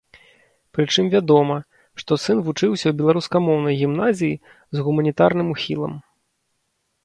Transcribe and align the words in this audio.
Прычым 0.77 1.05
вядома, 1.15 1.57
што 1.99 2.17
сын 2.23 2.37
вучыўся 2.49 2.87
ў 2.93 2.95
беларускамоўнай 3.03 3.79
гімназіі 3.85 4.41
з 4.49 4.77
гуманітарным 4.91 5.47
ухілам. 5.57 5.93